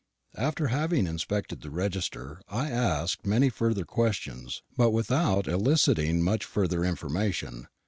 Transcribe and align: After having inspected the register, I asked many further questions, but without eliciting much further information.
After 0.39 0.69
having 0.69 1.05
inspected 1.05 1.61
the 1.61 1.69
register, 1.69 2.41
I 2.49 2.71
asked 2.71 3.23
many 3.23 3.49
further 3.51 3.85
questions, 3.85 4.63
but 4.75 4.89
without 4.89 5.47
eliciting 5.47 6.23
much 6.23 6.43
further 6.43 6.83
information. 6.83 7.67